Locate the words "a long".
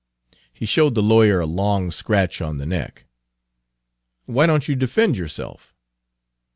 1.41-1.91